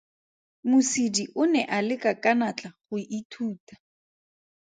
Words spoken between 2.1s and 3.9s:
ka natla go ithuta.